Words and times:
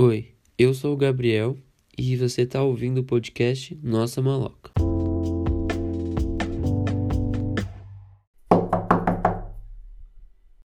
Oi, 0.00 0.32
eu 0.56 0.74
sou 0.74 0.94
o 0.94 0.96
Gabriel 0.96 1.58
e 1.98 2.16
você 2.16 2.42
está 2.42 2.62
ouvindo 2.62 2.98
o 2.98 3.04
podcast 3.04 3.76
Nossa 3.82 4.22
Maloca. 4.22 4.70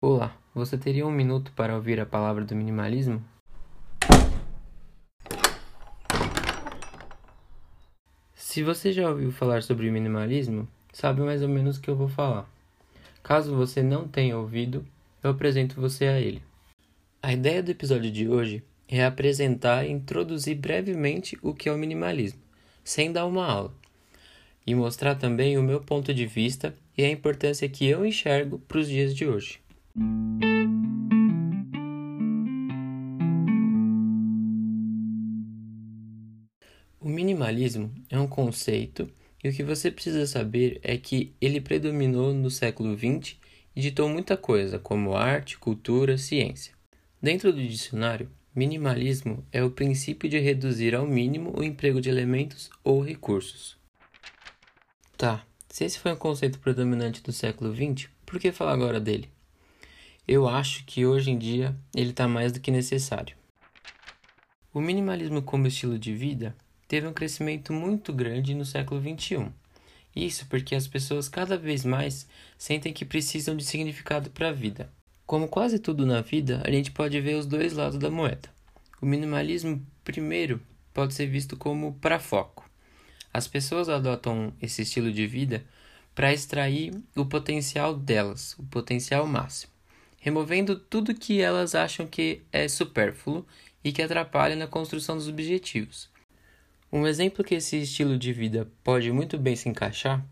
Olá, 0.02 0.36
você 0.54 0.76
teria 0.76 1.06
um 1.06 1.10
minuto 1.10 1.50
para 1.52 1.74
ouvir 1.74 1.98
a 1.98 2.04
palavra 2.04 2.44
do 2.44 2.54
minimalismo? 2.54 3.24
Se 8.34 8.62
você 8.62 8.92
já 8.92 9.08
ouviu 9.08 9.32
falar 9.32 9.62
sobre 9.62 9.90
minimalismo, 9.90 10.68
sabe 10.92 11.22
mais 11.22 11.40
ou 11.40 11.48
menos 11.48 11.78
o 11.78 11.80
que 11.80 11.88
eu 11.88 11.96
vou 11.96 12.08
falar. 12.08 12.46
Caso 13.22 13.56
você 13.56 13.82
não 13.82 14.06
tenha 14.06 14.36
ouvido, 14.36 14.84
eu 15.24 15.30
apresento 15.30 15.80
você 15.80 16.04
a 16.04 16.20
ele. 16.20 16.42
A 17.22 17.32
ideia 17.32 17.62
do 17.62 17.70
episódio 17.70 18.12
de 18.12 18.28
hoje 18.28 18.62
é 18.98 19.06
apresentar 19.06 19.86
e 19.86 19.90
introduzir 19.90 20.54
brevemente 20.56 21.38
o 21.40 21.54
que 21.54 21.66
é 21.66 21.72
o 21.72 21.78
minimalismo, 21.78 22.38
sem 22.84 23.10
dar 23.10 23.24
uma 23.24 23.46
aula, 23.46 23.74
e 24.66 24.74
mostrar 24.74 25.14
também 25.14 25.56
o 25.56 25.62
meu 25.62 25.80
ponto 25.80 26.12
de 26.12 26.26
vista 26.26 26.76
e 26.96 27.02
a 27.02 27.10
importância 27.10 27.66
que 27.70 27.86
eu 27.86 28.04
enxergo 28.04 28.58
para 28.58 28.78
os 28.78 28.88
dias 28.88 29.14
de 29.14 29.26
hoje. 29.26 29.60
O 37.00 37.08
minimalismo 37.08 37.90
é 38.10 38.18
um 38.18 38.26
conceito 38.26 39.10
e 39.42 39.48
o 39.48 39.52
que 39.54 39.64
você 39.64 39.90
precisa 39.90 40.26
saber 40.26 40.78
é 40.82 40.98
que 40.98 41.32
ele 41.40 41.62
predominou 41.62 42.34
no 42.34 42.50
século 42.50 42.94
XX 42.94 43.36
e 43.74 43.80
ditou 43.80 44.06
muita 44.06 44.36
coisa, 44.36 44.78
como 44.78 45.16
arte, 45.16 45.56
cultura, 45.56 46.18
ciência. 46.18 46.74
Dentro 47.20 47.52
do 47.52 47.66
dicionário, 47.66 48.28
Minimalismo 48.54 49.42
é 49.50 49.64
o 49.64 49.70
princípio 49.70 50.28
de 50.28 50.38
reduzir 50.38 50.94
ao 50.94 51.06
mínimo 51.06 51.58
o 51.58 51.64
emprego 51.64 52.02
de 52.02 52.10
elementos 52.10 52.70
ou 52.84 53.02
recursos. 53.02 53.78
Tá, 55.16 55.46
se 55.70 55.86
esse 55.86 55.98
foi 55.98 56.12
um 56.12 56.16
conceito 56.16 56.58
predominante 56.58 57.22
do 57.22 57.32
século 57.32 57.74
XX, 57.74 58.10
por 58.26 58.38
que 58.38 58.52
falar 58.52 58.74
agora 58.74 59.00
dele? 59.00 59.30
Eu 60.28 60.46
acho 60.46 60.84
que 60.84 61.06
hoje 61.06 61.30
em 61.30 61.38
dia 61.38 61.74
ele 61.96 62.10
está 62.10 62.28
mais 62.28 62.52
do 62.52 62.60
que 62.60 62.70
necessário. 62.70 63.34
O 64.74 64.82
minimalismo 64.82 65.40
como 65.40 65.66
estilo 65.66 65.98
de 65.98 66.14
vida 66.14 66.54
teve 66.86 67.06
um 67.06 67.14
crescimento 67.14 67.72
muito 67.72 68.12
grande 68.12 68.54
no 68.54 68.66
século 68.66 69.00
XXI. 69.00 69.46
Isso 70.14 70.44
porque 70.50 70.74
as 70.74 70.86
pessoas 70.86 71.26
cada 71.26 71.56
vez 71.56 71.86
mais 71.86 72.28
sentem 72.58 72.92
que 72.92 73.06
precisam 73.06 73.56
de 73.56 73.64
significado 73.64 74.28
para 74.28 74.50
a 74.50 74.52
vida 74.52 74.92
como 75.26 75.48
quase 75.48 75.78
tudo 75.78 76.04
na 76.04 76.20
vida, 76.20 76.62
a 76.64 76.70
gente 76.70 76.90
pode 76.90 77.20
ver 77.20 77.36
os 77.36 77.46
dois 77.46 77.72
lados 77.72 77.98
da 77.98 78.10
moeda. 78.10 78.48
O 79.00 79.06
minimalismo, 79.06 79.84
primeiro, 80.04 80.60
pode 80.92 81.14
ser 81.14 81.26
visto 81.26 81.56
como 81.56 81.94
para 81.94 82.18
foco. 82.18 82.68
As 83.32 83.48
pessoas 83.48 83.88
adotam 83.88 84.52
esse 84.60 84.82
estilo 84.82 85.10
de 85.10 85.26
vida 85.26 85.64
para 86.14 86.32
extrair 86.32 86.92
o 87.16 87.24
potencial 87.24 87.94
delas, 87.94 88.54
o 88.58 88.62
potencial 88.64 89.26
máximo, 89.26 89.72
removendo 90.20 90.76
tudo 90.76 91.14
que 91.14 91.40
elas 91.40 91.74
acham 91.74 92.06
que 92.06 92.42
é 92.52 92.68
supérfluo 92.68 93.46
e 93.82 93.90
que 93.90 94.02
atrapalha 94.02 94.54
na 94.54 94.66
construção 94.66 95.16
dos 95.16 95.28
objetivos. 95.28 96.10
Um 96.92 97.06
exemplo 97.06 97.42
que 97.42 97.54
esse 97.54 97.80
estilo 97.80 98.18
de 98.18 98.32
vida 98.32 98.70
pode 98.84 99.10
muito 99.10 99.38
bem 99.38 99.56
se 99.56 99.68
encaixar 99.68 100.24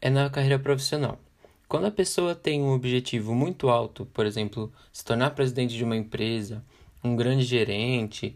é 0.00 0.10
na 0.10 0.28
carreira 0.28 0.58
profissional. 0.58 1.18
Quando 1.68 1.86
a 1.86 1.90
pessoa 1.90 2.34
tem 2.34 2.62
um 2.62 2.72
objetivo 2.72 3.34
muito 3.34 3.68
alto, 3.68 4.06
por 4.06 4.24
exemplo, 4.24 4.72
se 4.90 5.04
tornar 5.04 5.32
presidente 5.32 5.76
de 5.76 5.84
uma 5.84 5.96
empresa, 5.96 6.64
um 7.04 7.14
grande 7.14 7.44
gerente, 7.44 8.34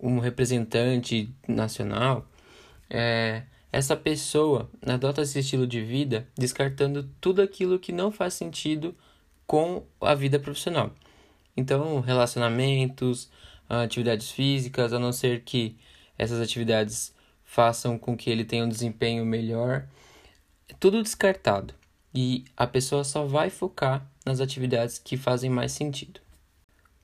um 0.00 0.20
representante 0.20 1.34
nacional, 1.48 2.24
é, 2.88 3.42
essa 3.72 3.96
pessoa 3.96 4.70
adota 4.86 5.22
esse 5.22 5.40
estilo 5.40 5.66
de 5.66 5.80
vida 5.82 6.28
descartando 6.38 7.10
tudo 7.20 7.42
aquilo 7.42 7.80
que 7.80 7.90
não 7.90 8.12
faz 8.12 8.34
sentido 8.34 8.94
com 9.44 9.84
a 10.00 10.14
vida 10.14 10.38
profissional. 10.38 10.92
Então, 11.56 11.98
relacionamentos, 12.00 13.28
atividades 13.68 14.30
físicas, 14.30 14.92
a 14.92 15.00
não 15.00 15.12
ser 15.12 15.42
que 15.42 15.76
essas 16.16 16.40
atividades 16.40 17.12
façam 17.44 17.98
com 17.98 18.16
que 18.16 18.30
ele 18.30 18.44
tenha 18.44 18.64
um 18.64 18.68
desempenho 18.68 19.26
melhor, 19.26 19.88
tudo 20.78 21.02
descartado 21.02 21.81
e 22.14 22.44
a 22.56 22.66
pessoa 22.66 23.04
só 23.04 23.24
vai 23.24 23.50
focar 23.50 24.06
nas 24.24 24.40
atividades 24.40 24.98
que 24.98 25.16
fazem 25.16 25.50
mais 25.50 25.72
sentido. 25.72 26.20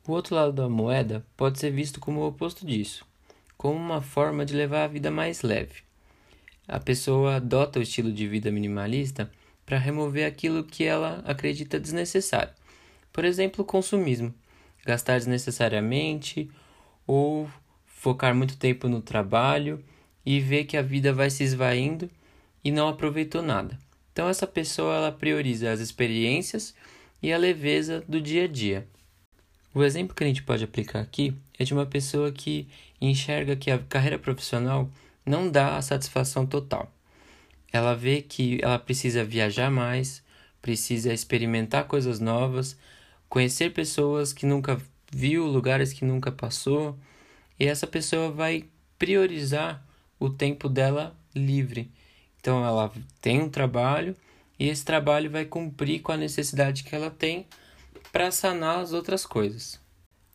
O 0.07 0.13
outro 0.13 0.35
lado 0.35 0.53
da 0.53 0.69
moeda 0.69 1.25
pode 1.37 1.59
ser 1.59 1.71
visto 1.71 2.01
como 2.01 2.21
o 2.21 2.27
oposto 2.27 2.67
disso, 2.67 3.05
como 3.57 3.77
uma 3.77 4.01
forma 4.01 4.45
de 4.45 4.55
levar 4.55 4.85
a 4.85 4.89
vida 4.89 5.11
mais 5.11 5.43
leve. 5.43 5.83
A 6.67 6.79
pessoa 6.79 7.37
adota 7.37 7.79
o 7.79 7.83
estilo 7.83 8.13
de 8.13 8.27
vida 8.29 8.51
minimalista 8.51 9.31
para 9.65 9.79
remover 9.79 10.27
aquilo 10.27 10.65
que 10.65 10.85
ela 10.85 11.23
acredita 11.27 11.79
desnecessário. 11.79 12.53
Por 13.13 13.25
exemplo, 13.25 13.65
consumismo, 13.65 14.35
gastar 14.85 15.15
desnecessariamente 15.19 16.51
ou 17.07 17.49
focar 17.85 18.35
muito 18.35 18.57
tempo 18.57 18.89
no 18.89 19.03
trabalho 19.03 19.85
e 20.25 20.41
ver 20.41 20.65
que 20.65 20.77
a 20.77 20.83
vida 20.83 21.13
vai 21.13 21.29
se 21.31 21.43
esvaindo 21.43 22.11
e 22.65 22.71
não 22.71 22.89
aproveitou 22.89 23.43
nada. 23.43 23.79
Então 24.19 24.29
essa 24.29 24.49
pessoa 24.49 24.97
ela 24.97 25.13
prioriza 25.13 25.71
as 25.71 25.79
experiências 25.79 26.75
e 27.23 27.33
a 27.33 27.39
leveza 27.39 28.03
do 28.09 28.21
dia 28.21 28.47
a 28.47 28.49
dia. 28.49 28.85
O 29.73 29.85
exemplo 29.85 30.13
que 30.13 30.25
a 30.25 30.27
gente 30.27 30.43
pode 30.43 30.65
aplicar 30.65 30.99
aqui 30.99 31.37
é 31.57 31.63
de 31.63 31.73
uma 31.73 31.87
pessoa 31.87 32.33
que 32.33 32.67
enxerga 33.01 33.55
que 33.55 33.71
a 33.71 33.79
carreira 33.79 34.19
profissional 34.19 34.91
não 35.25 35.49
dá 35.49 35.77
a 35.77 35.83
satisfação 35.83 36.45
total. 36.45 36.93
Ela 37.73 37.95
vê 37.95 38.21
que 38.21 38.59
ela 38.61 38.77
precisa 38.77 39.23
viajar 39.23 39.71
mais, 39.71 40.21
precisa 40.61 41.13
experimentar 41.13 41.85
coisas 41.85 42.19
novas, 42.19 42.77
conhecer 43.29 43.73
pessoas 43.73 44.33
que 44.33 44.47
nunca 44.47 44.83
viu, 45.13 45.47
lugares 45.47 45.93
que 45.93 46.05
nunca 46.05 46.33
passou, 46.33 46.99
e 47.57 47.67
essa 47.67 47.87
pessoa 47.87 48.33
vai 48.33 48.65
priorizar 48.99 49.81
o 50.19 50.29
tempo 50.29 50.69
dela 50.69 51.17
livre 51.37 51.89
então 52.41 52.65
ela 52.65 52.93
tem 53.21 53.41
um 53.41 53.49
trabalho 53.49 54.17
e 54.59 54.69
esse 54.69 54.85
trabalho 54.85 55.31
vai 55.31 55.45
cumprir 55.45 56.01
com 56.01 56.13
a 56.13 56.17
necessidade 56.17 56.85
que 56.85 56.95
ela 56.95 57.11
tem 57.11 57.47
para 58.13 58.31
sanar 58.31 58.81
as 58.81 58.93
outras 58.93 59.25
coisas. 59.25 59.81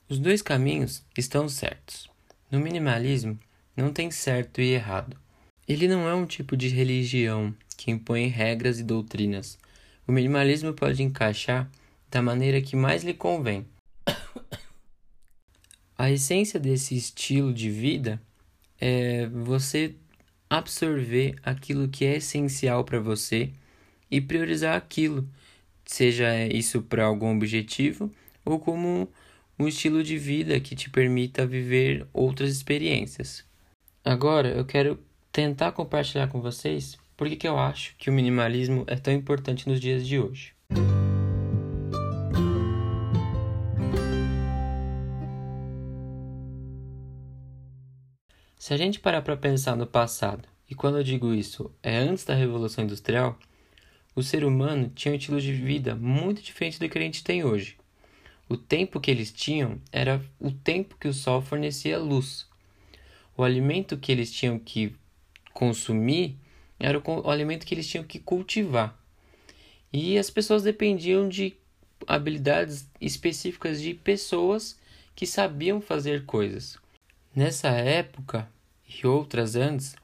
Os 0.08 0.20
dois 0.20 0.42
caminhos 0.42 1.04
estão 1.18 1.50
certos. 1.50 2.10
No 2.52 2.60
minimalismo 2.60 3.40
não 3.76 3.92
tem 3.92 4.12
certo 4.12 4.62
e 4.62 4.74
errado. 4.74 5.18
Ele 5.68 5.88
não 5.88 6.08
é 6.08 6.14
um 6.14 6.26
tipo 6.26 6.56
de 6.56 6.68
religião 6.68 7.56
que 7.78 7.90
impõe 7.90 8.28
regras 8.28 8.80
e 8.80 8.84
doutrinas. 8.84 9.58
O 10.08 10.12
minimalismo 10.12 10.74
pode 10.74 11.02
encaixar 11.02 11.70
da 12.12 12.22
maneira 12.22 12.62
que 12.62 12.76
mais 12.76 13.04
lhe 13.04 13.14
convém. 13.14 13.66
A 15.98 16.12
essência 16.12 16.60
desse 16.60 16.96
estilo 16.96 17.54
de 17.54 17.70
vida 17.70 18.22
é 18.80 19.28
você 19.28 19.96
absorver 20.58 21.36
aquilo 21.42 21.88
que 21.88 22.06
é 22.06 22.18
essencial 22.18 22.84
para 22.84 23.00
você 23.00 23.52
e 24.10 24.22
priorizar 24.22 24.78
aquilo, 24.78 25.28
seja 25.84 26.46
isso 26.46 26.84
para 26.84 27.06
algum 27.06 27.36
objetivo 27.36 28.12
ou 28.46 28.60
como 28.60 29.10
um 29.58 29.68
estilo 29.68 30.04
de 30.04 30.16
vida 30.16 30.60
que 30.60 30.76
te 30.76 30.92
permita 30.92 31.48
viver 31.48 32.06
outras 32.14 32.52
experiências. 32.52 33.44
Agora 34.06 34.50
eu 34.50 34.64
quero 34.64 35.00
tentar 35.32 35.72
compartilhar 35.72 36.28
com 36.28 36.40
vocês 36.40 37.00
por 37.18 37.28
que 37.30 37.48
eu 37.48 37.58
acho 37.58 37.96
que 37.98 38.12
o 38.12 38.14
minimalismo 38.14 38.84
é 38.86 38.96
tão 38.96 39.12
importante 39.12 39.68
nos 39.68 39.82
dias 39.82 40.06
de 40.06 40.20
hoje. 40.20 40.54
Se 48.64 48.74
a 48.74 48.78
gente 48.78 48.98
parar 48.98 49.22
para 49.22 49.36
pensar 49.36 49.76
no 49.76 49.86
passado, 49.86 50.48
e 50.70 50.76
quando 50.76 50.98
eu 50.98 51.04
digo 51.04 51.34
isso, 51.34 51.72
é 51.82 51.98
antes 51.98 52.24
da 52.24 52.34
Revolução 52.34 52.84
Industrial, 52.84 53.38
o 54.16 54.24
ser 54.24 54.44
humano 54.44 54.92
tinha 54.94 55.12
um 55.12 55.18
estilo 55.18 55.42
de 55.42 55.54
vida 55.54 55.96
muito 55.96 56.42
diferente 56.42 56.80
do 56.80 56.88
que 56.88 56.98
a 56.98 57.02
gente 57.02 57.24
tem 57.24 57.44
hoje. 57.44 57.78
O 58.48 58.56
tempo 58.56 59.00
que 59.00 59.10
eles 59.10 59.32
tinham 59.32 59.82
era 59.92 60.22
o 60.40 60.52
tempo 60.52 60.98
que 61.00 61.08
o 61.08 61.14
sol 61.14 61.42
fornecia 61.42 61.98
luz. 61.98 62.46
O 63.36 63.44
alimento 63.44 63.98
que 63.98 64.12
eles 64.12 64.32
tinham 64.32 64.60
que 64.60 64.96
consumir 65.54 66.38
era 66.80 66.98
o, 66.98 67.02
o 67.06 67.30
alimento 67.30 67.66
que 67.66 67.74
eles 67.74 67.88
tinham 67.88 68.04
que 68.04 68.20
cultivar. 68.20 68.98
E 69.92 70.18
as 70.18 70.30
pessoas 70.30 70.64
dependiam 70.64 71.28
de 71.28 71.56
habilidades 72.08 72.88
específicas 73.00 73.82
de 73.82 73.94
pessoas 73.94 74.80
que 75.16 75.26
sabiam 75.26 75.80
fazer 75.80 76.26
coisas. 76.26 76.78
Nessa 77.36 77.70
época 77.70 78.50
e 78.88 79.08
outras 79.08 79.56
antes, 79.56 79.96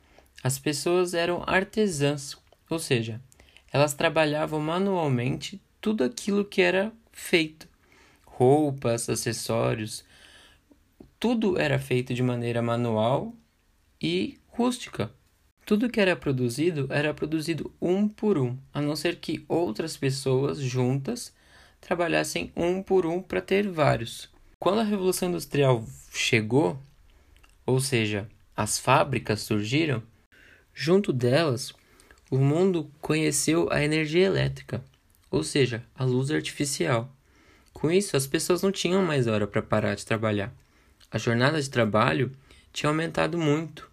as 0.43 0.57
pessoas 0.57 1.13
eram 1.13 1.43
artesãs, 1.45 2.37
ou 2.69 2.79
seja, 2.79 3.21
elas 3.71 3.93
trabalhavam 3.93 4.59
manualmente 4.59 5.61
tudo 5.81 6.03
aquilo 6.03 6.45
que 6.45 6.61
era 6.61 6.91
feito: 7.11 7.67
roupas, 8.25 9.09
acessórios, 9.09 10.03
tudo 11.19 11.59
era 11.59 11.77
feito 11.77 12.13
de 12.13 12.23
maneira 12.23 12.61
manual 12.61 13.33
e 14.01 14.39
rústica. 14.47 15.11
Tudo 15.65 15.89
que 15.89 15.99
era 15.99 16.15
produzido 16.15 16.87
era 16.89 17.13
produzido 17.13 17.71
um 17.79 18.07
por 18.07 18.37
um, 18.37 18.57
a 18.73 18.81
não 18.81 18.95
ser 18.95 19.17
que 19.17 19.45
outras 19.47 19.95
pessoas 19.95 20.57
juntas 20.59 21.33
trabalhassem 21.79 22.51
um 22.55 22.81
por 22.81 23.05
um 23.05 23.21
para 23.21 23.41
ter 23.41 23.69
vários. 23.69 24.29
Quando 24.57 24.79
a 24.79 24.83
Revolução 24.83 25.29
Industrial 25.29 25.85
chegou, 26.11 26.79
ou 27.65 27.79
seja, 27.79 28.27
as 28.55 28.79
fábricas 28.79 29.41
surgiram, 29.41 30.01
junto 30.81 31.11
delas 31.11 31.73
o 32.31 32.37
mundo 32.37 32.89
conheceu 33.01 33.67
a 33.69 33.83
energia 33.83 34.25
elétrica, 34.25 34.81
ou 35.29 35.43
seja, 35.43 35.83
a 35.93 36.05
luz 36.05 36.31
artificial. 36.31 37.13
Com 37.73 37.91
isso, 37.91 38.15
as 38.15 38.25
pessoas 38.25 38.61
não 38.61 38.71
tinham 38.71 39.03
mais 39.03 39.27
hora 39.27 39.45
para 39.45 39.61
parar 39.61 39.95
de 39.95 40.05
trabalhar. 40.05 40.55
A 41.11 41.17
jornada 41.17 41.61
de 41.61 41.69
trabalho 41.69 42.31
tinha 42.71 42.89
aumentado 42.89 43.37
muito. 43.37 43.91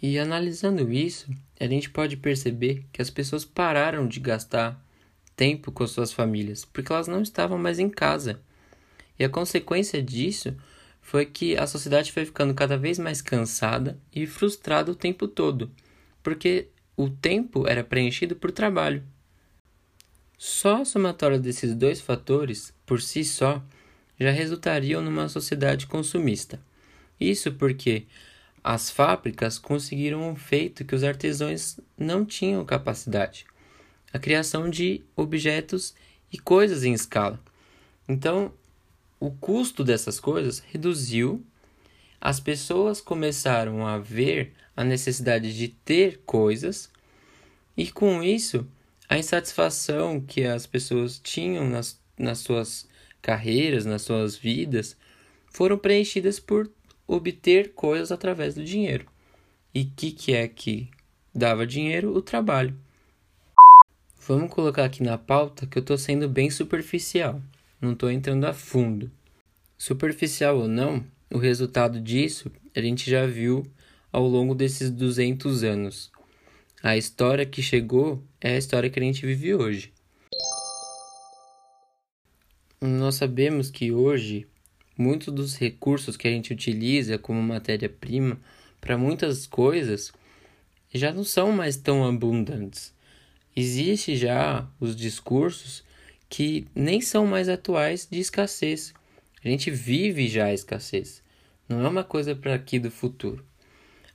E 0.00 0.16
analisando 0.16 0.92
isso, 0.92 1.28
a 1.58 1.66
gente 1.66 1.90
pode 1.90 2.16
perceber 2.16 2.86
que 2.92 3.02
as 3.02 3.10
pessoas 3.10 3.44
pararam 3.44 4.06
de 4.06 4.20
gastar 4.20 4.80
tempo 5.34 5.72
com 5.72 5.84
suas 5.88 6.12
famílias, 6.12 6.64
porque 6.64 6.92
elas 6.92 7.08
não 7.08 7.22
estavam 7.22 7.58
mais 7.58 7.80
em 7.80 7.88
casa. 7.88 8.40
E 9.18 9.24
a 9.24 9.28
consequência 9.28 10.00
disso 10.00 10.54
foi 11.00 11.26
que 11.26 11.56
a 11.56 11.66
sociedade 11.66 12.12
foi 12.12 12.24
ficando 12.24 12.54
cada 12.54 12.78
vez 12.78 12.96
mais 12.96 13.20
cansada 13.20 13.98
e 14.14 14.24
frustrada 14.24 14.92
o 14.92 14.94
tempo 14.94 15.26
todo, 15.26 15.68
porque 16.22 16.68
o 16.96 17.08
tempo 17.08 17.66
era 17.66 17.82
preenchido 17.82 18.36
por 18.36 18.50
trabalho. 18.50 19.02
Só 20.38 20.82
a 20.82 20.84
somatória 20.84 21.38
desses 21.38 21.74
dois 21.74 22.00
fatores, 22.00 22.74
por 22.84 23.00
si 23.00 23.24
só, 23.24 23.62
já 24.18 24.30
resultariam 24.30 25.02
numa 25.02 25.28
sociedade 25.28 25.86
consumista. 25.86 26.60
Isso 27.20 27.52
porque 27.52 28.06
as 28.62 28.90
fábricas 28.90 29.58
conseguiram 29.58 30.28
um 30.28 30.36
feito 30.36 30.84
que 30.84 30.94
os 30.94 31.02
artesãos 31.02 31.78
não 31.96 32.24
tinham 32.24 32.64
capacidade: 32.64 33.46
a 34.12 34.18
criação 34.18 34.68
de 34.68 35.02
objetos 35.16 35.94
e 36.32 36.38
coisas 36.38 36.84
em 36.84 36.92
escala. 36.92 37.40
Então, 38.08 38.52
o 39.18 39.30
custo 39.30 39.84
dessas 39.84 40.18
coisas 40.18 40.58
reduziu, 40.58 41.44
as 42.20 42.40
pessoas 42.40 43.00
começaram 43.00 43.86
a 43.86 43.98
ver 43.98 44.54
a 44.76 44.84
necessidade 44.84 45.56
de 45.56 45.68
ter 45.68 46.20
coisas, 46.24 46.90
e 47.76 47.90
com 47.90 48.22
isso 48.22 48.66
a 49.08 49.18
insatisfação 49.18 50.20
que 50.20 50.44
as 50.44 50.66
pessoas 50.66 51.18
tinham 51.18 51.68
nas, 51.68 52.00
nas 52.18 52.38
suas 52.38 52.88
carreiras, 53.20 53.84
nas 53.84 54.02
suas 54.02 54.36
vidas, 54.36 54.96
foram 55.46 55.76
preenchidas 55.76 56.40
por 56.40 56.70
obter 57.06 57.72
coisas 57.74 58.10
através 58.10 58.54
do 58.54 58.64
dinheiro. 58.64 59.06
E 59.74 59.82
o 59.82 59.92
que, 59.94 60.12
que 60.12 60.32
é 60.32 60.48
que 60.48 60.88
dava 61.34 61.66
dinheiro? 61.66 62.14
O 62.16 62.22
trabalho. 62.22 62.74
Vamos 64.26 64.50
colocar 64.50 64.84
aqui 64.84 65.02
na 65.02 65.18
pauta 65.18 65.66
que 65.66 65.76
eu 65.76 65.80
estou 65.80 65.98
sendo 65.98 66.28
bem 66.28 66.48
superficial, 66.48 67.42
não 67.80 67.92
estou 67.92 68.10
entrando 68.10 68.44
a 68.44 68.52
fundo. 68.52 69.10
Superficial 69.76 70.58
ou 70.58 70.68
não, 70.68 71.04
o 71.30 71.38
resultado 71.38 72.00
disso 72.00 72.50
a 72.74 72.80
gente 72.80 73.10
já 73.10 73.26
viu 73.26 73.66
ao 74.12 74.28
longo 74.28 74.54
desses 74.54 74.90
200 74.90 75.64
anos. 75.64 76.12
A 76.82 76.96
história 76.96 77.46
que 77.46 77.62
chegou 77.62 78.22
é 78.40 78.54
a 78.54 78.58
história 78.58 78.90
que 78.90 79.00
a 79.00 79.02
gente 79.02 79.24
vive 79.24 79.54
hoje. 79.54 79.92
Nós 82.80 83.14
sabemos 83.14 83.70
que 83.70 83.90
hoje 83.90 84.46
muitos 84.98 85.32
dos 85.32 85.56
recursos 85.56 86.16
que 86.16 86.28
a 86.28 86.30
gente 86.30 86.52
utiliza 86.52 87.16
como 87.16 87.40
matéria-prima 87.40 88.38
para 88.80 88.98
muitas 88.98 89.46
coisas 89.46 90.12
já 90.92 91.12
não 91.12 91.24
são 91.24 91.52
mais 91.52 91.76
tão 91.76 92.04
abundantes. 92.04 92.92
Existe 93.54 94.16
já 94.16 94.68
os 94.80 94.94
discursos 94.94 95.84
que 96.28 96.66
nem 96.74 97.00
são 97.00 97.26
mais 97.26 97.48
atuais 97.48 98.08
de 98.10 98.18
escassez. 98.18 98.92
A 99.44 99.48
gente 99.48 99.70
vive 99.70 100.28
já 100.28 100.46
a 100.46 100.54
escassez. 100.54 101.22
Não 101.68 101.84
é 101.84 101.88
uma 101.88 102.04
coisa 102.04 102.34
para 102.34 102.54
aqui 102.54 102.78
do 102.78 102.90
futuro. 102.90 103.44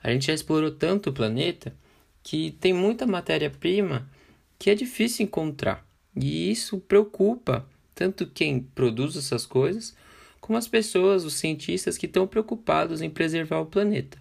A 0.07 0.13
gente 0.13 0.27
já 0.27 0.33
explorou 0.33 0.71
tanto 0.71 1.09
o 1.09 1.13
planeta 1.13 1.75
que 2.23 2.51
tem 2.61 2.71
muita 2.71 3.05
matéria-prima 3.05 4.09
que 4.57 4.69
é 4.69 4.73
difícil 4.73 5.25
encontrar. 5.25 5.85
E 6.15 6.49
isso 6.49 6.79
preocupa 6.79 7.67
tanto 7.93 8.25
quem 8.25 8.61
produz 8.61 9.17
essas 9.17 9.45
coisas, 9.45 9.93
como 10.39 10.57
as 10.57 10.65
pessoas, 10.65 11.25
os 11.25 11.33
cientistas 11.33 11.97
que 11.97 12.05
estão 12.05 12.25
preocupados 12.25 13.01
em 13.01 13.09
preservar 13.09 13.59
o 13.59 13.65
planeta. 13.65 14.17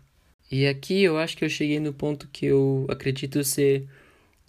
E 0.51 0.67
aqui 0.67 1.05
eu 1.05 1.19
acho 1.19 1.37
que 1.37 1.45
eu 1.45 1.49
cheguei 1.49 1.79
no 1.79 1.93
ponto 1.93 2.27
que 2.33 2.47
eu 2.47 2.85
acredito 2.89 3.45
ser 3.45 3.89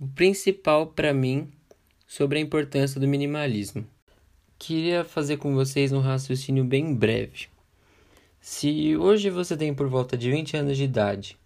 o 0.01 0.07
principal 0.07 0.88
para 0.88 1.13
mim 1.13 1.51
sobre 2.07 2.40
a 2.40 2.42
importância 2.42 3.00
do 3.00 3.07
minimalismo. 3.07 3.86
Queria 4.57 5.04
fazer 5.04 5.38
com 5.38 5.54
vocês 5.54 5.92
um 5.92 6.00
raciocínio 6.00 6.63
bem 6.63 6.95
breve. 6.95 7.48
Se 8.50 8.96
hoje 8.96 9.30
você 9.30 9.58
tem 9.58 9.76
por 9.76 9.90
volta 9.90 10.18
de 10.18 10.32
20 10.32 10.56
anos 10.56 10.78
de 10.78 10.86
idade 10.86 11.38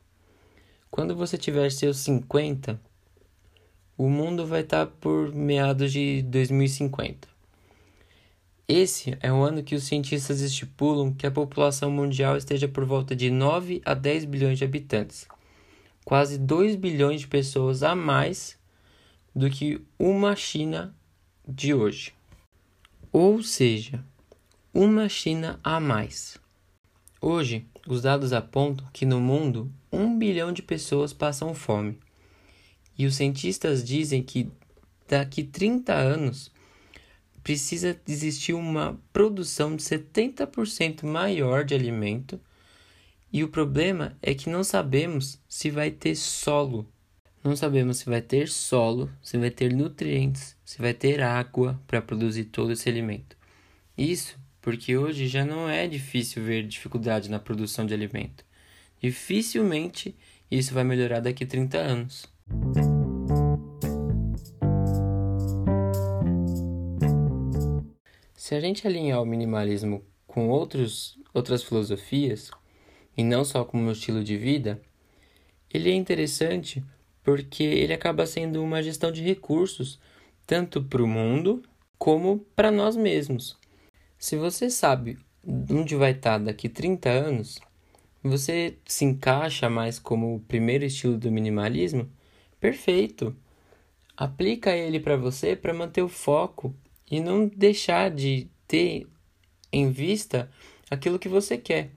quando 0.92 1.16
você 1.16 1.36
tiver 1.36 1.72
seus 1.72 1.98
50, 1.98 2.80
o 3.98 4.08
mundo 4.08 4.46
vai 4.46 4.62
estar 4.62 4.86
tá 4.86 4.92
por 5.02 5.34
meados 5.34 5.92
de 5.92 6.22
2050. 6.22 7.28
Esse 8.68 9.18
é 9.20 9.34
o 9.34 9.42
ano 9.42 9.64
que 9.64 9.74
os 9.74 9.86
cientistas 9.86 10.42
estipulam 10.42 11.12
que 11.12 11.26
a 11.26 11.32
população 11.32 11.90
mundial 11.90 12.38
esteja 12.38 12.68
por 12.68 12.86
volta 12.86 13.16
de 13.16 13.32
9 13.32 13.82
a 13.84 13.96
10 13.96 14.26
bilhões 14.26 14.60
de 14.60 14.64
habitantes, 14.64 15.28
quase 16.06 16.38
2 16.38 16.76
bilhões 16.76 17.22
de 17.22 17.28
pessoas 17.28 17.82
a 17.82 17.96
mais 17.96 18.60
do 19.36 19.50
que 19.50 19.82
uma 19.98 20.36
China 20.36 20.96
de 21.48 21.74
hoje. 21.74 22.14
Ou 23.12 23.42
seja, 23.42 24.06
uma 24.72 25.10
China 25.10 25.60
a 25.64 25.80
mais. 25.80 26.40
Hoje, 27.24 27.68
os 27.88 28.02
dados 28.02 28.34
apontam 28.34 28.88
que 28.92 29.06
no 29.06 29.22
mundo 29.22 29.72
um 29.92 30.18
bilhão 30.18 30.52
de 30.52 30.64
pessoas 30.64 31.14
passam 31.14 31.54
fome. 31.54 32.00
E 32.98 33.06
os 33.06 33.14
cientistas 33.14 33.84
dizem 33.84 34.24
que 34.24 34.52
daqui 35.08 35.44
30 35.44 35.94
anos 35.94 36.52
precisa 37.44 37.96
existir 38.08 38.54
uma 38.54 39.00
produção 39.14 39.76
de 39.76 39.84
70% 39.84 41.06
maior 41.06 41.64
de 41.64 41.76
alimento. 41.76 42.42
E 43.32 43.44
o 43.44 43.50
problema 43.50 44.18
é 44.20 44.34
que 44.34 44.50
não 44.50 44.64
sabemos 44.64 45.40
se 45.48 45.70
vai 45.70 45.92
ter 45.92 46.16
solo. 46.16 46.88
Não 47.44 47.56
sabemos 47.56 47.98
se 47.98 48.06
vai 48.06 48.22
ter 48.24 48.50
solo, 48.50 49.12
se 49.22 49.38
vai 49.38 49.52
ter 49.52 49.72
nutrientes, 49.72 50.58
se 50.66 50.80
vai 50.80 50.94
ter 50.94 51.22
água 51.22 51.80
para 51.86 52.02
produzir 52.02 52.46
todo 52.46 52.72
esse 52.72 52.90
alimento. 52.90 53.38
Isso 53.96 54.40
porque 54.62 54.96
hoje 54.96 55.28
já 55.28 55.44
não 55.44 55.68
é 55.68 55.88
difícil 55.88 56.44
ver 56.44 56.68
dificuldade 56.68 57.30
na 57.30 57.40
produção 57.40 57.86
de 57.86 57.94
alimento. 57.94 58.46
Dificilmente 59.02 60.16
isso 60.50 60.74
vai 60.74 60.84
melhorar 60.84 61.20
daqui 61.22 61.44
a 61.44 61.48
30 61.48 61.78
anos. 61.78 62.26
Se 68.36 68.54
a 68.54 68.60
gente 68.60 68.86
alinhar 68.86 69.22
o 69.22 69.26
minimalismo 69.26 70.04
com 70.28 70.50
outros, 70.50 71.18
outras 71.34 71.64
filosofias, 71.64 72.52
e 73.16 73.24
não 73.24 73.46
só 73.46 73.64
como 73.64 73.84
um 73.84 73.92
estilo 73.92 74.24
de 74.24 74.38
vida, 74.38 74.82
ele 75.74 75.90
é 75.90 75.94
interessante 75.94 76.84
porque 77.24 77.64
ele 77.64 77.94
acaba 77.94 78.26
sendo 78.26 78.64
uma 78.64 78.84
gestão 78.84 79.12
de 79.12 79.22
recursos 79.22 80.00
tanto 80.46 80.84
para 80.84 81.04
o 81.04 81.08
mundo 81.08 81.64
como 81.98 82.40
para 82.56 82.72
nós 82.72 82.96
mesmos. 82.98 83.61
Se 84.22 84.36
você 84.38 84.70
sabe 84.70 85.18
onde 85.68 85.96
vai 85.96 86.12
estar 86.12 86.38
daqui 86.38 86.70
30 86.70 87.10
anos, 87.10 87.60
você 88.22 88.78
se 88.86 89.04
encaixa 89.04 89.68
mais 89.68 89.98
como 89.98 90.36
o 90.36 90.40
primeiro 90.40 90.86
estilo 90.86 91.18
do 91.18 91.32
minimalismo? 91.32 92.08
Perfeito! 92.60 93.36
Aplica 94.16 94.78
ele 94.78 95.00
para 95.00 95.18
você 95.18 95.56
para 95.56 95.74
manter 95.74 96.04
o 96.04 96.08
foco 96.08 96.72
e 97.10 97.20
não 97.20 97.48
deixar 97.48 98.12
de 98.12 98.48
ter 98.68 99.08
em 99.74 99.90
vista 99.90 100.52
aquilo 100.92 101.18
que 101.18 101.28
você 101.28 101.58
quer. 101.58 101.90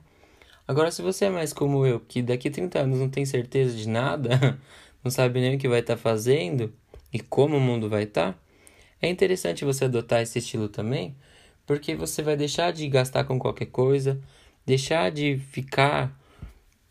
Agora, 0.66 0.90
se 0.90 1.02
você 1.02 1.26
é 1.26 1.30
mais 1.30 1.52
como 1.52 1.84
eu, 1.84 2.00
que 2.00 2.22
daqui 2.22 2.48
30 2.48 2.80
anos 2.80 3.00
não 3.00 3.10
tem 3.10 3.26
certeza 3.26 3.76
de 3.76 3.86
nada, 3.86 4.58
não 5.04 5.10
sabe 5.10 5.42
nem 5.42 5.56
o 5.56 5.58
que 5.58 5.68
vai 5.68 5.80
estar 5.80 5.96
tá 5.96 6.00
fazendo 6.00 6.72
e 7.12 7.20
como 7.20 7.58
o 7.58 7.60
mundo 7.60 7.90
vai 7.90 8.04
estar, 8.04 8.32
tá, 8.32 8.38
é 9.02 9.10
interessante 9.10 9.62
você 9.62 9.84
adotar 9.84 10.22
esse 10.22 10.38
estilo 10.38 10.70
também, 10.70 11.14
porque 11.66 11.94
você 11.94 12.22
vai 12.22 12.36
deixar 12.36 12.72
de 12.72 12.88
gastar 12.88 13.24
com 13.24 13.38
qualquer 13.38 13.66
coisa, 13.66 14.20
deixar 14.64 15.10
de 15.10 15.38
ficar 15.38 16.18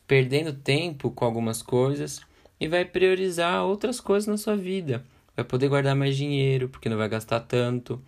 perdendo 0.08 0.53
tempo 0.53 1.12
com 1.12 1.25
algumas 1.25 1.62
coisas 1.62 2.22
e 2.60 2.68
vai 2.68 2.86
priorizar 2.86 3.63
outras 3.63 4.00
coisas 4.00 4.27
na 4.27 4.38
sua 4.38 4.56
vida. 4.56 5.03
Vai 5.36 5.44
poder 5.44 5.68
guardar 5.68 5.96
mais 5.96 6.15
dinheiro, 6.15 6.70
porque 6.70 6.89
não 6.89 6.98
vai 6.98 7.10
gastar 7.10 7.39
tanto. 7.39 8.01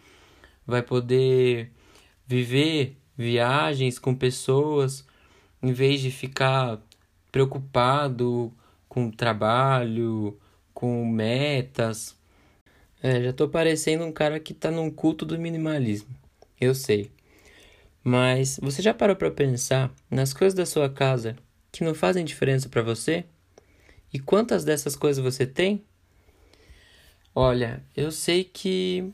Vai 0.65 0.81
poder 0.81 1.71
viver 2.27 2.97
viagens 3.17 3.97
com 3.97 4.13
pessoas 4.13 5.05
em 5.61 5.73
vez 5.73 6.01
de 6.01 6.11
ficar 6.11 6.79
preocupado 7.31 8.53
com 8.87 9.09
trabalho, 9.09 10.37
com 10.73 11.05
metas. 11.05 12.15
É, 13.01 13.21
já 13.23 13.33
tô 13.33 13.47
parecendo 13.49 14.05
um 14.05 14.11
cara 14.11 14.39
que 14.39 14.53
tá 14.53 14.69
num 14.69 14.89
culto 14.91 15.25
do 15.25 15.37
minimalismo. 15.37 16.24
Eu 16.65 16.73
sei. 16.73 17.11
Mas 18.03 18.59
você 18.59 18.81
já 18.81 18.91
parou 18.91 19.15
para 19.15 19.29
pensar 19.29 19.93
nas 20.09 20.33
coisas 20.33 20.55
da 20.55 20.65
sua 20.65 20.89
casa 20.89 21.35
que 21.71 21.83
não 21.83 21.93
fazem 21.93 22.25
diferença 22.25 22.67
para 22.67 22.81
você? 22.81 23.23
E 24.11 24.19
quantas 24.19 24.63
dessas 24.63 24.95
coisas 24.95 25.23
você 25.23 25.45
tem? 25.45 25.85
Olha, 27.35 27.83
eu 27.95 28.11
sei 28.11 28.43
que 28.43 29.13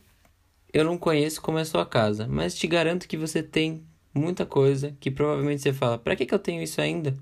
eu 0.73 0.85
não 0.85 0.97
conheço 0.97 1.41
como 1.41 1.57
é 1.57 1.61
a 1.61 1.65
sua 1.65 1.85
casa, 1.85 2.25
mas 2.25 2.55
te 2.55 2.67
garanto 2.67 3.07
que 3.07 3.17
você 3.17 3.43
tem 3.43 3.83
muita 4.13 4.45
coisa 4.45 4.95
que 4.97 5.11
provavelmente 5.11 5.61
você 5.61 5.73
fala: 5.73 5.97
para 5.97 6.15
que, 6.15 6.25
que 6.25 6.33
eu 6.33 6.39
tenho 6.39 6.61
isso 6.61 6.79
ainda? 6.79 7.17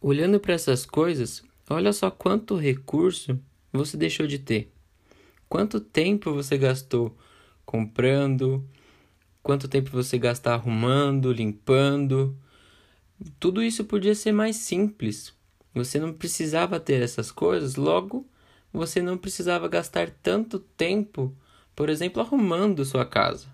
Olhando 0.00 0.40
para 0.40 0.54
essas 0.54 0.86
coisas, 0.86 1.42
olha 1.68 1.92
só 1.92 2.10
quanto 2.10 2.56
recurso 2.56 3.38
você 3.70 3.98
deixou 3.98 4.26
de 4.26 4.38
ter. 4.38 4.72
Quanto 5.46 5.78
tempo 5.78 6.32
você 6.32 6.56
gastou 6.56 7.14
comprando, 7.66 8.64
quanto 9.46 9.68
tempo 9.68 9.90
você 9.92 10.18
gasta 10.18 10.52
arrumando, 10.52 11.32
limpando. 11.32 12.36
Tudo 13.38 13.62
isso 13.62 13.84
podia 13.84 14.12
ser 14.12 14.32
mais 14.32 14.56
simples. 14.56 15.32
Você 15.72 16.00
não 16.00 16.12
precisava 16.12 16.80
ter 16.80 17.00
essas 17.00 17.30
coisas, 17.30 17.76
logo 17.76 18.26
você 18.72 19.00
não 19.00 19.16
precisava 19.16 19.68
gastar 19.68 20.10
tanto 20.10 20.58
tempo, 20.58 21.32
por 21.76 21.88
exemplo, 21.88 22.20
arrumando 22.20 22.84
sua 22.84 23.06
casa. 23.06 23.46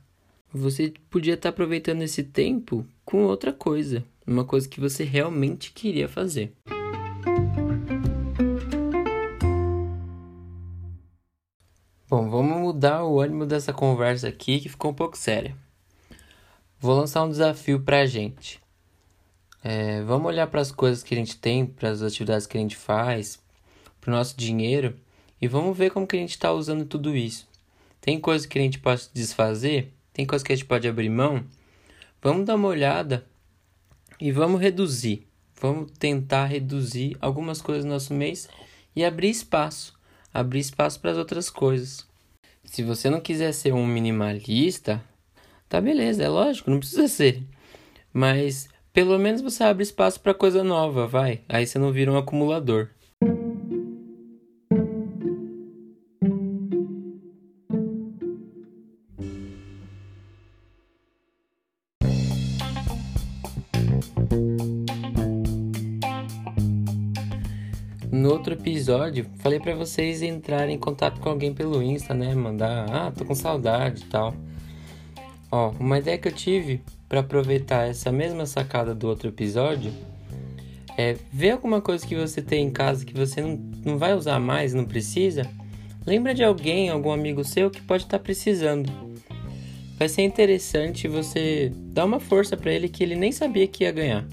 Você 0.51 0.95
podia 1.11 1.35
estar 1.35 1.51
aproveitando 1.51 2.01
esse 2.01 2.23
tempo 2.23 2.87
com 3.05 3.25
outra 3.25 3.53
coisa, 3.53 4.03
uma 4.27 4.47
coisa 4.47 4.67
que 4.67 4.81
você 4.81 5.05
realmente 5.05 5.73
queria 5.73 6.09
fazer. 6.09 6.55
Bom, 12.09 12.31
vamos 12.31 12.59
mudar 12.63 13.05
o 13.05 13.21
ânimo 13.21 13.45
dessa 13.45 13.75
conversa 13.75 14.29
aqui 14.29 14.59
que 14.59 14.71
ficou 14.71 14.91
um 14.91 14.95
pouco 14.95 15.19
séria. 15.19 15.55
Vou 16.83 16.97
lançar 16.97 17.23
um 17.23 17.31
desafio 17.31 17.79
pra 17.79 18.05
gente. 18.07 18.61
É, 19.63 20.03
vamos 20.03 20.27
olhar 20.27 20.49
para 20.49 20.61
as 20.61 20.73
coisas 20.73 21.05
que 21.05 21.15
a 21.15 21.17
gente 21.17 21.37
tem, 21.37 21.65
para 21.65 21.91
as 21.91 22.03
atividades 22.03 22.45
que 22.45 22.59
a 22.59 22.61
gente 22.61 22.75
faz, 22.75 23.39
para 24.01 24.11
o 24.11 24.13
nosso 24.17 24.37
dinheiro 24.37 24.99
e 25.41 25.47
vamos 25.47 25.79
ver 25.79 25.93
como 25.93 26.09
que 26.09 26.17
a 26.17 26.19
gente 26.19 26.31
está 26.31 26.53
usando 26.53 26.85
tudo 26.85 27.17
isso. 27.17 27.49
Tem 28.01 28.19
coisas 28.19 28.49
que 28.49 28.59
a 28.59 28.63
gente 28.63 28.81
pode 28.81 29.09
desfazer, 29.15 29.93
tem 30.13 30.27
coisas 30.27 30.45
que 30.45 30.53
a 30.53 30.57
gente 30.57 30.67
pode 30.67 30.89
abrir 30.89 31.09
mão. 31.09 31.45
Vamos 32.21 32.47
dar 32.47 32.57
uma 32.57 32.67
olhada 32.67 33.25
e 34.21 34.33
vamos 34.33 34.61
reduzir. 34.61 35.25
Vamos 35.61 35.93
tentar 36.01 36.47
reduzir 36.47 37.17
algumas 37.21 37.63
coisas 37.63 37.85
no 37.85 37.93
nosso 37.93 38.13
mês 38.13 38.49
e 38.97 39.05
abrir 39.05 39.31
espaço, 39.31 39.97
abrir 40.35 40.59
espaço 40.59 40.99
para 40.99 41.13
as 41.13 41.17
outras 41.17 41.49
coisas. 41.49 42.05
Se 42.65 42.83
você 42.83 43.09
não 43.09 43.21
quiser 43.21 43.53
ser 43.53 43.73
um 43.73 43.87
minimalista, 43.87 45.01
Tá 45.73 45.81
beleza, 45.81 46.23
é 46.23 46.29
lógico, 46.29 46.71
não 46.71 46.81
precisa 46.81 47.09
ser. 47.09 47.43
Mas 48.13 48.69
pelo 48.93 49.19
menos 49.19 49.41
você 49.41 49.65
abre 49.65 49.83
espaço 49.83 50.21
para 50.21 50.35
coisa 50.35 50.63
nova, 50.63 51.07
vai. 51.07 51.41
Aí 51.49 51.67
você 51.67 51.79
não 51.79 51.91
vira 51.91 52.13
um 52.13 52.19
acumulador. 52.19 52.91
No 68.11 68.31
outro 68.31 68.53
episódio, 68.53 69.25
falei 69.39 69.59
para 69.59 69.75
vocês 69.75 70.21
entrarem 70.21 70.77
em 70.77 70.79
contato 70.79 71.19
com 71.19 71.31
alguém 71.31 71.55
pelo 71.55 71.83
Insta, 71.83 72.13
né? 72.13 72.35
Mandar, 72.35 72.91
ah, 72.91 73.11
tô 73.11 73.25
com 73.25 73.35
saudade 73.35 74.03
e 74.03 74.07
tal. 74.11 74.35
Ó, 75.53 75.71
uma 75.79 75.99
ideia 75.99 76.17
que 76.17 76.27
eu 76.27 76.33
tive 76.33 76.81
para 77.07 77.21
aproveitar 77.21 77.87
essa 77.87 78.11
mesma 78.11 78.47
sacada 78.47 78.95
do 78.95 79.07
outro 79.07 79.29
episódio 79.29 79.93
é 80.97 81.15
ver 81.31 81.51
alguma 81.51 81.79
coisa 81.83 82.07
que 82.07 82.15
você 82.15 82.41
tem 82.41 82.65
em 82.67 82.71
casa 82.71 83.05
que 83.05 83.13
você 83.13 83.43
não, 83.43 83.57
não 83.85 83.99
vai 83.99 84.15
usar 84.15 84.41
mais, 84.41 84.73
não 84.73 84.87
precisa. 84.87 85.43
Lembra 86.07 86.35
de 86.35 86.43
alguém, 86.43 86.89
algum 86.89 87.13
amigo 87.13 87.45
seu 87.45 87.71
que 87.71 87.83
pode 87.83 88.05
estar 88.05 88.19
tá 88.19 88.25
precisando. 88.25 88.91
Vai 89.99 90.09
ser 90.09 90.23
interessante 90.23 91.07
você 91.07 91.71
dar 91.75 92.07
uma 92.07 92.19
força 92.19 92.57
para 92.57 92.73
ele 92.73 92.89
que 92.89 93.05
ele 93.05 93.15
nem 93.15 93.31
sabia 93.31 93.69
que 93.69 93.85
ia 93.85 93.93
ganhar. 93.93 94.27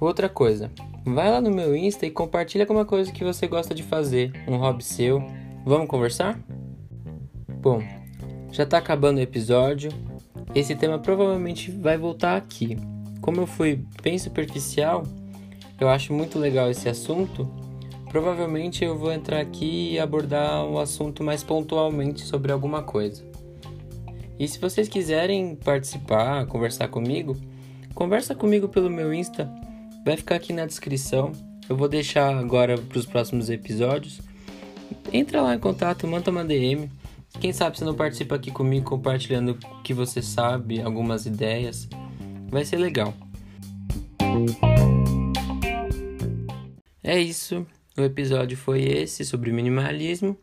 Outra 0.00 0.26
coisa, 0.26 0.70
vai 1.04 1.30
lá 1.30 1.38
no 1.38 1.50
meu 1.50 1.76
Insta 1.76 2.06
e 2.06 2.10
compartilha 2.10 2.64
alguma 2.64 2.86
coisa 2.86 3.12
que 3.12 3.22
você 3.22 3.46
gosta 3.46 3.74
de 3.74 3.82
fazer, 3.82 4.32
um 4.48 4.56
hobby 4.56 4.82
seu. 4.82 5.22
Vamos 5.66 5.86
conversar? 5.86 6.40
Bom, 7.60 7.82
já 8.50 8.64
tá 8.64 8.78
acabando 8.78 9.18
o 9.18 9.22
episódio. 9.22 9.90
Esse 10.54 10.74
tema 10.74 10.98
provavelmente 10.98 11.70
vai 11.70 11.98
voltar 11.98 12.36
aqui. 12.36 12.78
Como 13.20 13.40
eu 13.40 13.46
fui 13.46 13.84
bem 14.02 14.18
superficial, 14.18 15.02
eu 15.80 15.88
acho 15.88 16.12
muito 16.12 16.38
legal 16.38 16.70
esse 16.70 16.88
assunto. 16.88 17.48
Provavelmente 18.08 18.84
eu 18.84 18.96
vou 18.96 19.12
entrar 19.12 19.40
aqui 19.40 19.92
e 19.92 19.98
abordar 19.98 20.64
um 20.64 20.78
assunto 20.78 21.22
mais 21.22 21.42
pontualmente 21.42 22.22
sobre 22.22 22.52
alguma 22.52 22.82
coisa. 22.82 23.22
E 24.38 24.46
se 24.46 24.58
vocês 24.58 24.88
quiserem 24.88 25.54
participar, 25.54 26.46
conversar 26.46 26.88
comigo, 26.88 27.36
conversa 27.94 28.34
comigo 28.34 28.68
pelo 28.68 28.90
meu 28.90 29.12
Insta. 29.12 29.50
Vai 30.04 30.16
ficar 30.16 30.36
aqui 30.36 30.52
na 30.52 30.66
descrição. 30.66 31.32
Eu 31.68 31.76
vou 31.76 31.88
deixar 31.88 32.34
agora 32.36 32.78
para 32.78 32.98
os 32.98 33.06
próximos 33.06 33.50
episódios. 33.50 34.20
Entra 35.12 35.42
lá 35.42 35.54
em 35.54 35.58
contato, 35.58 36.06
manda 36.06 36.30
uma 36.30 36.44
DM. 36.44 36.90
Quem 37.40 37.52
sabe 37.52 37.78
você 37.78 37.84
não 37.84 37.94
participa 37.94 38.34
aqui 38.34 38.50
comigo 38.50 38.86
compartilhando 38.86 39.50
o 39.52 39.82
que 39.82 39.92
você 39.92 40.22
sabe, 40.22 40.80
algumas 40.80 41.26
ideias. 41.26 41.88
Vai 42.48 42.64
ser 42.64 42.78
legal. 42.78 43.14
É 47.02 47.20
isso. 47.20 47.66
O 47.96 48.02
episódio 48.02 48.56
foi 48.56 48.82
esse 48.82 49.24
sobre 49.24 49.52
minimalismo. 49.52 50.36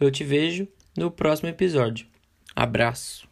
Eu 0.00 0.10
te 0.10 0.24
vejo 0.24 0.66
no 0.96 1.10
próximo 1.10 1.48
episódio. 1.48 2.06
Abraço. 2.54 3.28